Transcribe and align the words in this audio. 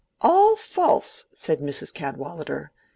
"All 0.21 0.55
false!" 0.55 1.27
said 1.31 1.59
Mrs. 1.59 1.93
Cadwallader. 1.93 2.71